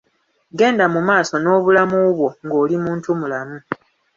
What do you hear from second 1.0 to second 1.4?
maaso